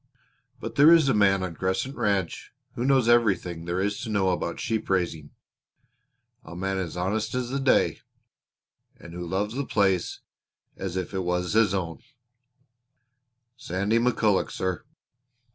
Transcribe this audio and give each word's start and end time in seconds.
But 0.59 0.73
there 0.77 0.91
is 0.91 1.09
a 1.09 1.13
man 1.13 1.43
on 1.43 1.53
Crescent 1.55 1.95
Ranch 1.95 2.51
who 2.73 2.83
knows 2.83 3.07
everything 3.07 3.65
there 3.65 3.79
is 3.79 4.01
to 4.01 4.09
know 4.09 4.29
about 4.31 4.59
sheep 4.59 4.89
raising 4.89 5.29
a 6.43 6.55
man 6.55 6.79
honest 6.97 7.35
as 7.35 7.51
the 7.51 7.59
day, 7.59 7.99
and 8.99 9.13
who 9.13 9.23
loves 9.23 9.53
the 9.53 9.63
place 9.63 10.21
as 10.75 10.97
if 10.97 11.13
it 11.13 11.19
was 11.19 11.53
his 11.53 11.75
own 11.75 11.99
Sandy 13.55 13.99
McCulloch, 13.99 14.49
sir. 14.49 14.85